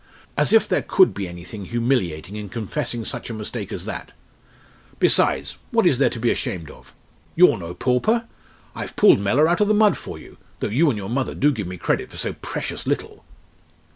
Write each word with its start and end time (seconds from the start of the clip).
As 0.35 0.51
if 0.51 0.67
there 0.67 0.81
could 0.81 1.13
be 1.13 1.27
anything 1.27 1.65
humiliating 1.65 2.35
in 2.35 2.49
confessing 2.49 3.05
such 3.05 3.29
a 3.29 3.35
mistake 3.35 3.71
as 3.71 3.85
that; 3.85 4.13
besides, 4.97 5.57
what 5.69 5.85
is 5.85 5.99
there 5.99 6.09
to 6.09 6.19
be 6.19 6.31
ashamed 6.31 6.71
of? 6.71 6.95
You're 7.35 7.59
no 7.59 7.75
pauper. 7.75 8.27
I've 8.75 8.95
pulled 8.95 9.19
Mellor 9.19 9.47
out 9.47 9.61
of 9.61 9.67
the 9.67 9.75
mud 9.75 9.95
for 9.97 10.17
you, 10.17 10.39
though 10.59 10.69
you 10.69 10.89
and 10.89 10.97
your 10.97 11.07
mother 11.07 11.35
do 11.35 11.51
give 11.51 11.67
me 11.67 11.77
credit 11.77 12.09
for 12.09 12.17
so 12.17 12.33
precious 12.33 12.87
little!" 12.87 13.23